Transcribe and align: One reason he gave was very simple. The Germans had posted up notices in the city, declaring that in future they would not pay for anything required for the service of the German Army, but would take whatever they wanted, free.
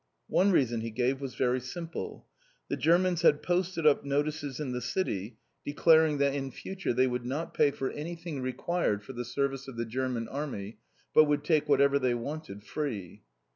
One 0.29 0.49
reason 0.51 0.81
he 0.81 0.89
gave 0.89 1.21
was 1.21 1.35
very 1.35 1.59
simple. 1.59 2.25
The 2.69 2.75
Germans 2.75 3.21
had 3.21 3.43
posted 3.43 3.85
up 3.85 4.03
notices 4.03 4.59
in 4.59 4.71
the 4.71 4.81
city, 4.81 5.37
declaring 5.63 6.17
that 6.17 6.33
in 6.33 6.49
future 6.49 6.91
they 6.91 7.05
would 7.05 7.23
not 7.23 7.53
pay 7.53 7.69
for 7.69 7.91
anything 7.91 8.41
required 8.41 9.03
for 9.03 9.13
the 9.13 9.23
service 9.23 9.67
of 9.67 9.77
the 9.77 9.85
German 9.85 10.27
Army, 10.27 10.79
but 11.13 11.25
would 11.25 11.43
take 11.43 11.69
whatever 11.69 11.99
they 11.99 12.15
wanted, 12.15 12.63
free. 12.63 13.21